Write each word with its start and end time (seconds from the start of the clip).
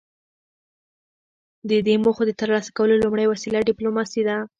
د 1.69 1.71
دې 1.87 1.95
موخو 2.03 2.23
د 2.27 2.31
ترلاسه 2.39 2.69
کولو 2.77 3.01
لومړۍ 3.03 3.25
وسیله 3.27 3.65
ډیپلوماسي 3.69 4.21
ده 4.27 4.37